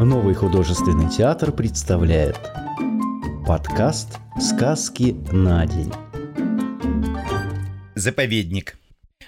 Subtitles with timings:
[0.00, 2.38] Новый художественный театр представляет
[3.46, 5.92] подкаст «Сказки на день».
[7.94, 8.78] Заповедник.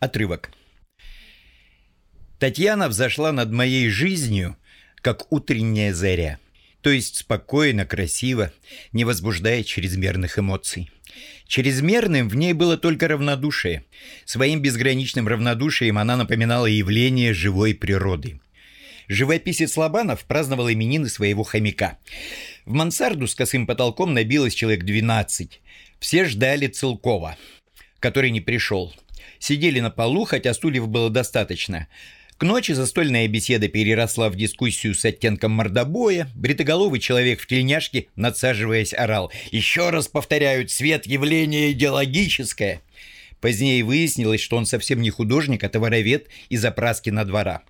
[0.00, 0.52] Отрывок.
[2.38, 4.56] Татьяна взошла над моей жизнью,
[5.02, 6.38] как утренняя заря.
[6.80, 8.50] То есть спокойно, красиво,
[8.92, 10.90] не возбуждая чрезмерных эмоций.
[11.46, 13.84] Чрезмерным в ней было только равнодушие.
[14.24, 18.40] Своим безграничным равнодушием она напоминала явление живой природы.
[19.08, 21.98] Живописец Лобанов праздновал именины своего хомяка.
[22.64, 25.60] В мансарду с косым потолком набилось человек 12.
[26.00, 27.36] Все ждали Целкова,
[28.00, 28.94] который не пришел.
[29.38, 31.88] Сидели на полу, хотя стульев было достаточно.
[32.36, 36.28] К ночи застольная беседа переросла в дискуссию с оттенком мордобоя.
[36.34, 39.30] Бритоголовый человек в тельняшке, надсаживаясь, орал.
[39.52, 42.82] «Еще раз повторяют, цвет явление идеологическое!»
[43.40, 47.62] Позднее выяснилось, что он совсем не художник, а товаровед из опраски на двора.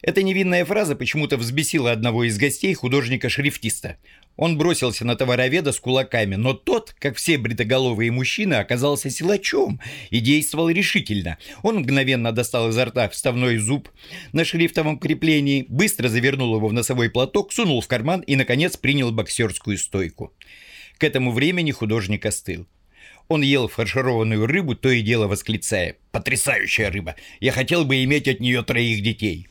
[0.00, 3.96] Эта невинная фраза почему-то взбесила одного из гостей, художника-шрифтиста.
[4.36, 10.20] Он бросился на товароведа с кулаками, но тот, как все бритоголовые мужчины, оказался силачом и
[10.20, 11.38] действовал решительно.
[11.64, 13.88] Он мгновенно достал изо рта вставной зуб
[14.32, 19.10] на шрифтовом креплении, быстро завернул его в носовой платок, сунул в карман и, наконец, принял
[19.10, 20.32] боксерскую стойку.
[20.98, 22.68] К этому времени художник остыл.
[23.26, 27.16] Он ел фаршированную рыбу, то и дело восклицая «Потрясающая рыба!
[27.40, 29.48] Я хотел бы иметь от нее троих детей!»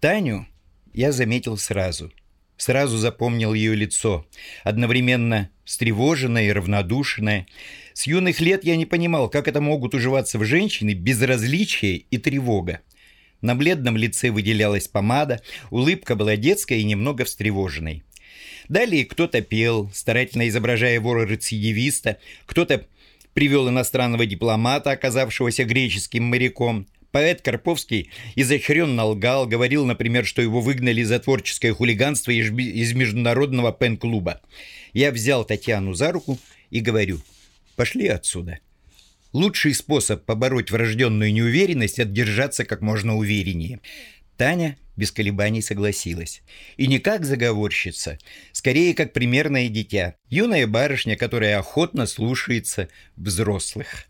[0.00, 0.46] Таню
[0.92, 2.12] я заметил сразу.
[2.58, 4.26] Сразу запомнил ее лицо,
[4.64, 7.46] одновременно встревоженное и равнодушное.
[7.92, 12.80] С юных лет я не понимал, как это могут уживаться в женщины безразличие и тревога.
[13.42, 18.02] На бледном лице выделялась помада, улыбка была детской и немного встревоженной.
[18.68, 22.86] Далее кто-то пел, старательно изображая вора-рецидивиста, кто-то
[23.34, 26.86] привел иностранного дипломата, оказавшегося греческим моряком,
[27.16, 34.42] Поэт Карповский изощренно лгал, говорил, например, что его выгнали за творческое хулиганство из международного пен-клуба.
[34.92, 36.38] Я взял Татьяну за руку
[36.68, 37.22] и говорю,
[37.74, 38.58] пошли отсюда.
[39.32, 43.80] Лучший способ побороть врожденную неуверенность– отдержаться как можно увереннее.
[44.36, 46.42] Таня без колебаний согласилась.
[46.76, 48.18] И не как заговорщица,
[48.52, 54.06] скорее как примерное дитя, юная барышня, которая охотно слушается взрослых.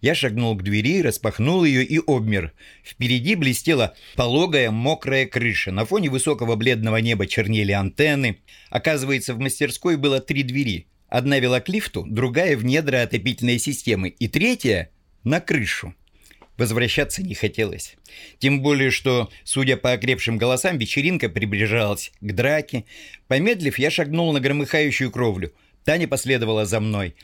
[0.00, 2.52] Я шагнул к двери, распахнул ее и обмер.
[2.82, 5.72] Впереди блестела пологая мокрая крыша.
[5.72, 8.38] На фоне высокого бледного неба чернели антенны.
[8.70, 10.86] Оказывается, в мастерской было три двери.
[11.08, 14.90] Одна вела к лифту, другая в недра отопительной системы и третья
[15.24, 15.94] на крышу.
[16.56, 17.96] Возвращаться не хотелось.
[18.38, 22.84] Тем более, что, судя по окрепшим голосам, вечеринка приближалась к драке.
[23.28, 25.52] Помедлив, я шагнул на громыхающую кровлю.
[25.84, 27.14] Таня последовала за мной.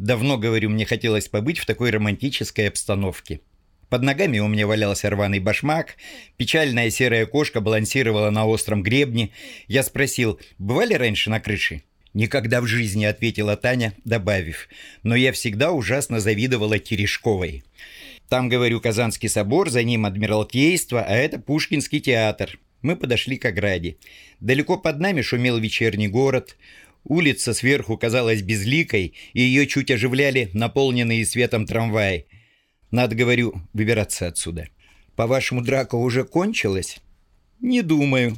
[0.00, 3.42] Давно, говорю, мне хотелось побыть в такой романтической обстановке.
[3.90, 5.96] Под ногами у меня валялся рваный башмак,
[6.38, 9.28] печальная серая кошка балансировала на остром гребне.
[9.68, 11.82] Я спросил, бывали раньше на крыше?
[12.14, 14.68] «Никогда в жизни»,— ответила Таня, добавив.
[15.02, 17.62] «Но я всегда ужасно завидовала Терешковой.
[18.30, 22.58] Там, говорю, Казанский собор, за ним Адмиралтейство, а это Пушкинский театр.
[22.80, 23.98] Мы подошли к ограде.
[24.40, 26.56] Далеко под нами шумел вечерний город.
[27.04, 32.26] Улица сверху казалась безликой, и ее чуть оживляли наполненные светом трамваи.
[32.90, 34.68] Надо, говорю, выбираться отсюда.
[35.16, 36.98] По-вашему, драка уже кончилась?
[37.60, 38.36] Не думаю.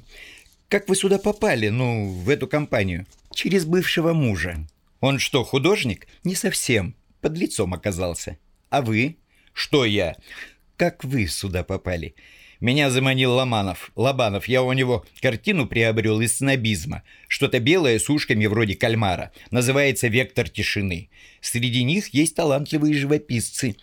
[0.69, 3.07] Как вы сюда попали, ну, в эту компанию?
[3.35, 4.67] Через бывшего мужа.
[5.01, 6.07] Он что, художник?
[6.25, 6.95] Не совсем.
[7.21, 8.39] Под лицом оказался.
[8.71, 9.19] А вы?
[9.53, 10.17] Что я?
[10.77, 12.15] Как вы сюда попали?
[12.63, 13.91] Меня заманил Ломанов.
[13.97, 14.47] Лобанов.
[14.47, 17.03] Я у него картину приобрел из снобизма.
[17.27, 19.33] Что-то белое с ушками вроде кальмара.
[19.51, 21.11] Называется «Вектор тишины».
[21.41, 23.75] Среди них есть талантливые живописцы.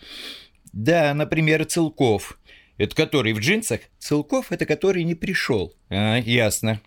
[0.72, 2.38] Да, например, Целков.
[2.78, 3.80] Это который в джинсах?
[3.98, 5.74] Целков– это который не пришел.
[5.90, 6.80] А, ясно.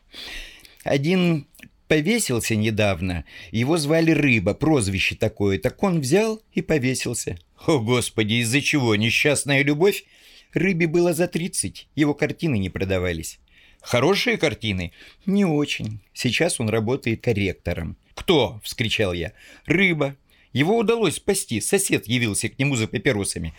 [0.83, 1.45] Один
[1.87, 3.23] повесился недавно.
[3.51, 5.59] Его звали Рыба, прозвище такое.
[5.59, 7.37] Так он взял и повесился.
[7.67, 8.95] О, Господи, из-за чего?
[8.95, 10.05] Несчастная любовь?
[10.53, 13.40] Рыбе было за 30, его картины не продавались.
[13.82, 14.94] Хорошие картины?
[15.26, 16.00] Не очень.
[16.14, 17.97] Сейчас он работает корректором.
[18.14, 19.34] Кто?– вскричал я.
[19.66, 20.16] Рыба.
[20.53, 21.59] Его удалось спасти.
[21.59, 23.53] Сосед явился к нему за папиросами.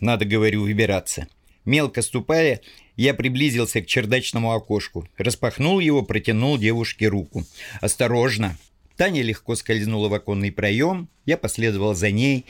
[0.00, 1.28] Надо, говорю, выбираться.
[1.64, 2.60] Мелко ступая,
[2.96, 7.44] я приблизился к чердачному окошку, распахнул его, протянул девушке руку.
[7.80, 8.56] «Осторожно!»
[8.96, 12.46] Таня легко скользнула в оконный проем, я последовал за ней.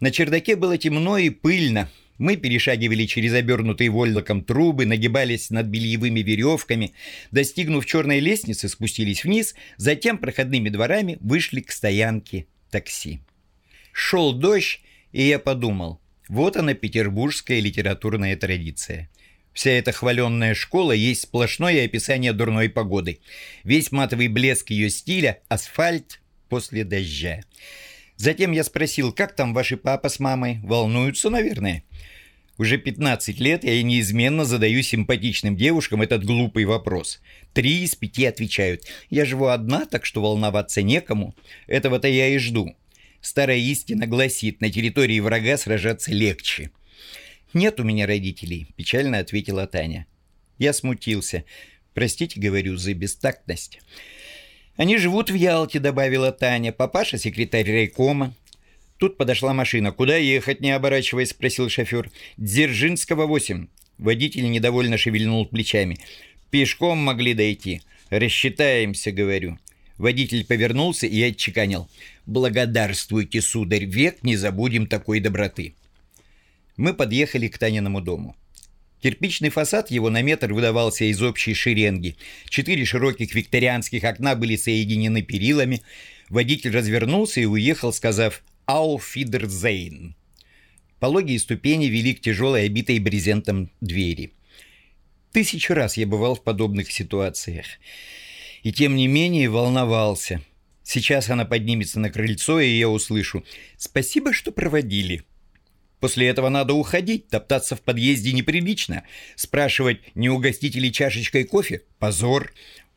[0.00, 1.90] На чердаке было темно и пыльно.
[2.18, 6.92] Мы перешагивали через обернутые войлоком трубы, нагибались над бельевыми веревками.
[7.30, 13.20] Достигнув черной лестницы, спустились вниз, затем проходными дворами вышли к стоянке такси.
[13.92, 14.80] Шел дождь,
[15.12, 19.08] и я подумал, вот она петербургская литературная традиция.
[19.52, 23.20] Вся эта хваленная школа есть сплошное описание дурной погоды.
[23.64, 27.42] Весь матовый блеск ее стиля– асфальт после дождя.
[28.18, 30.58] Затем я спросил, как там ваши папа с мамой?
[30.64, 31.84] Волнуются, наверное?
[32.58, 37.20] Уже 15 лет я неизменно задаю симпатичным девушкам этот глупый вопрос.
[37.54, 38.82] Три из пяти отвечают.
[39.08, 41.36] Я живу одна, так что волноваться некому.
[41.68, 42.74] Этого-то я и жду.
[43.20, 46.72] Старая истина гласит, на территории врага сражаться легче.
[47.54, 50.06] «Нет у меня родителей»,– печально ответила Таня.
[50.58, 51.44] Я смутился.
[51.94, 53.78] «Простите, говорю, за бестактность».
[54.78, 56.70] «Они живут в Ялте»,– добавила Таня.
[56.72, 58.32] «Папаша– секретарь райкома.
[58.96, 59.90] Тут подошла машина.
[59.90, 62.12] «Куда ехать?»– не оборачиваясь, спросил шофер.
[62.36, 63.66] «Дзержинского, 8».
[63.98, 65.98] Водитель недовольно шевельнул плечами.
[66.50, 67.82] «Пешком могли дойти.
[68.08, 69.58] Рассчитаемся, говорю».
[69.98, 71.88] Водитель повернулся и отчеканил.
[72.24, 75.74] «Благодарствуйте, сударь, век не забудем такой доброты».
[76.76, 78.36] Мы подъехали к Таниному дому.
[79.02, 82.16] Кирпичный фасад его на метр выдавался из общей шеренги.
[82.48, 85.82] Четыре широких викторианских окна были соединены перилами.
[86.28, 90.16] Водитель развернулся и уехал, сказав Ауфидерзейн.
[90.98, 94.32] Пологие ступени вели к тяжелой, обитой брезентом двери.
[95.32, 97.66] Тысячу раз я бывал в подобных ситуациях.
[98.64, 100.42] И тем не менее волновался.
[100.82, 103.44] Сейчас она поднимется на крыльцо, и я услышу
[103.76, 105.22] «Спасибо, что проводили».
[106.00, 109.04] После этого надо уходить, топтаться в подъезде неприлично.
[109.36, 111.82] Спрашивать, не угостите ли чашечкой кофе?
[111.98, 112.52] Позор.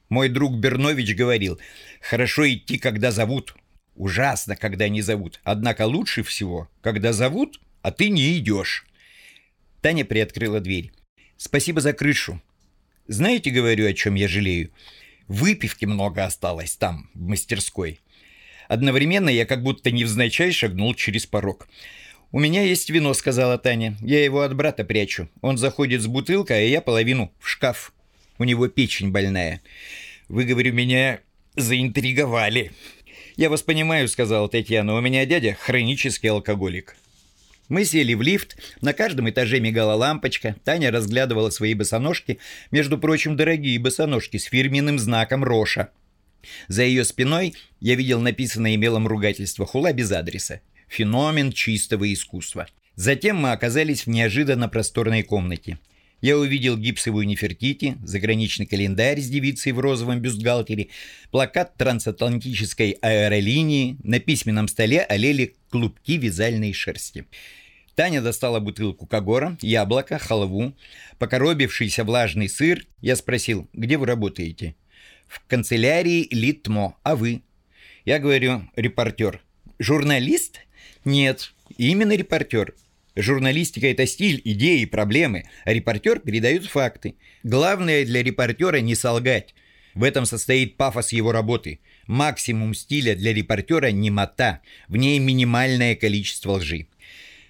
[0.10, 1.60] Мой друг Бернович говорил,
[2.02, 3.56] хорошо идти, когда зовут,
[3.96, 5.40] Ужасно, когда не зовут.
[5.44, 8.86] Однако лучше всего, когда зовут, а ты не идешь.
[9.82, 10.92] Таня приоткрыла дверь.
[11.38, 12.42] Спасибо за крышу.
[13.08, 14.72] Знаете, говорю, о чем я жалею?
[15.28, 18.00] Выпивки много осталось там, в мастерской.
[18.68, 21.68] Одновременно я как будто невзначай шагнул через порог.
[22.34, 23.98] «У меня есть вино»,— сказала Таня.
[24.02, 25.28] «Я его от брата прячу.
[25.42, 27.94] Он заходит с бутылкой, а я половину в шкаф.
[28.38, 29.62] У него печень больная.
[30.30, 31.20] Вы, говорю, меня
[31.58, 32.72] заинтриговали».
[33.36, 36.96] «Я вас понимаю»,— сказала Татьяна,— «у меня дядя хронический алкоголик».
[37.68, 42.38] Мы сели в лифт, на каждом этаже мигала лампочка, Таня разглядывала свои босоножки,
[42.70, 45.90] между прочим, дорогие босоножки с фирменным знаком Роша.
[46.68, 50.60] За ее спиной я видел написанное мелом ругательство «Хула без адреса».
[50.92, 52.68] Феномен чистого искусства.
[52.96, 55.80] Затем мы оказались в неожиданно просторной комнате.
[56.20, 60.90] Я увидел гипсовую Нефертити, заграничный календарь с девицей в розовом бюстгальтере,
[61.32, 67.26] плакат трансатлантической аэролинии, на письменном столе олели клубки вязальной шерсти.
[67.96, 70.76] Таня достала бутылку Кагора, яблоко, халву,
[71.20, 72.86] покоробившийся влажный сыр.
[73.00, 74.76] Я спросил, где вы работаете?
[75.30, 77.44] В канцелярии Литмо, а вы?
[78.04, 79.42] Я говорю, репортер.
[79.80, 80.60] Журналист?
[81.06, 82.76] Нет, именно репортер.
[83.16, 87.16] Журналистика– это стиль, идеи, проблемы, а репортер передает факты.
[87.44, 89.54] Главное для репортера не солгать.
[89.94, 91.80] В этом состоит пафос его работы.
[92.08, 96.88] Максимум стиля для репортера– немота, в ней минимальное количество лжи.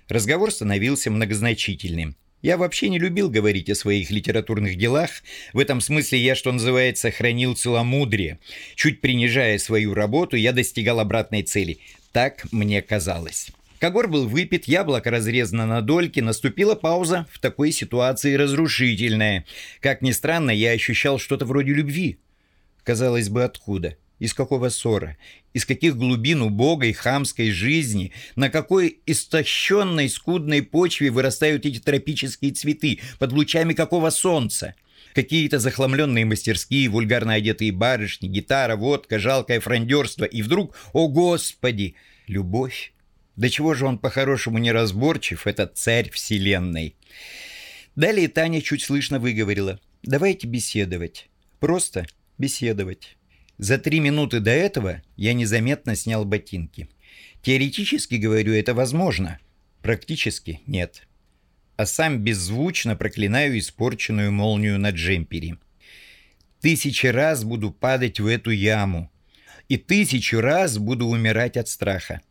[0.08, 2.16] Разговор становился многозначительным.
[2.42, 5.12] Я вообще не любил говорить о своих литературных делах.
[5.54, 8.40] В этом смысле я, что называется, хранил целомудрие.
[8.76, 11.80] Чуть принижая свою работу, я достигал обратной цели.
[12.12, 13.52] Так мне казалось.
[13.80, 19.46] Когор был выпит, яблоко разрезано на дольки, наступила пауза, в такой ситуации разрушительная.
[19.80, 22.20] Как ни странно, я ощущал что-то вроде любви.
[22.84, 23.98] Казалось бы, откуда?
[24.20, 25.18] Из какого ссора?
[25.54, 28.12] Из каких глубин убогой хамской жизни?
[28.36, 33.00] На какой истощенной скудной почве вырастают эти тропические цветы?
[33.18, 34.76] Под лучами какого солнца?
[35.14, 40.26] Какие-то захламленные мастерские, вульгарно одетые барышни, гитара, водка, жалкое фрондерство.
[40.26, 41.96] И вдруг, о господи,
[42.28, 42.94] любовь.
[43.36, 46.96] До чего же он по-хорошему неразборчив, этот царь вселенной?
[47.96, 49.80] Далее Таня чуть слышно выговорила.
[50.04, 51.30] «Давайте беседовать.
[51.60, 53.18] Просто беседовать».
[53.58, 56.90] За три минуты до этого я незаметно снял ботинки.
[57.44, 59.40] Теоретически, говорю, это возможно.
[59.84, 61.08] Практически нет.
[61.82, 65.58] А сам беззвучно проклинаю испорченную молнию на джемпере.
[66.60, 69.12] Тысячи раз буду падать в эту яму.
[69.68, 72.22] И тысячу раз буду умирать от страха.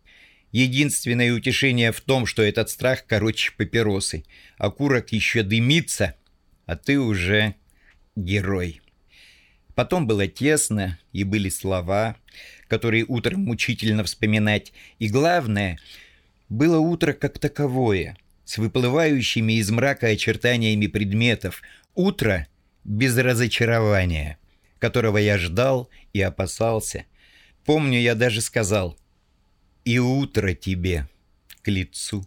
[0.53, 4.23] Единственное утешение в том, что этот страх короче папиросы.
[4.57, 6.15] Окурок еще дымится,
[6.67, 7.57] а ты уже
[8.15, 8.81] герой.
[9.75, 12.15] Потом было тесно, и были слова,
[12.69, 14.73] которые утром мучительно вспоминать.
[15.01, 15.77] И главное,
[16.49, 18.17] было утро как таковое,
[18.51, 21.63] с выплывающими из мрака очертаниями предметов.
[21.95, 22.49] Утро
[22.83, 24.39] без разочарования,
[24.81, 27.05] которого я ждал и опасался.
[27.65, 28.99] Помню, я даже сказал,
[29.85, 31.09] и утро тебе
[31.63, 32.27] к лицу.